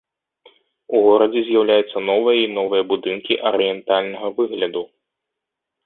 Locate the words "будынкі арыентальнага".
2.95-4.27